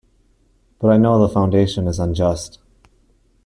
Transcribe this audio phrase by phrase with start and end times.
[0.79, 2.57] But I know the foundation is unjust.